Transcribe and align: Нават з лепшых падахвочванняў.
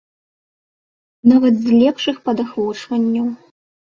Нават 1.33 1.55
з 1.67 1.77
лепшых 1.81 2.15
падахвочванняў. 2.29 3.27